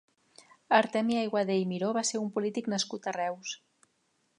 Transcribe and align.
Artemi 0.77 1.19
Aiguader 1.23 1.59
i 1.65 1.69
Miró 1.75 1.93
va 1.99 2.05
ser 2.13 2.25
un 2.25 2.35
polític 2.39 2.75
nascut 2.77 3.07
a 3.13 3.19
Reus. 3.23 3.59